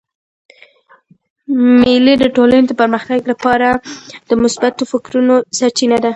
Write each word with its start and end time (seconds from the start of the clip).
مېلې 1.79 2.13
د 2.19 2.25
ټولني 2.35 2.65
د 2.67 2.71
پرمختګ 2.81 3.19
له 3.31 3.35
پاره 3.43 3.69
د 4.29 4.31
مثبتو 4.43 4.83
فکرو 4.91 5.19
سرچینه 5.57 5.97
ده. 6.03 6.09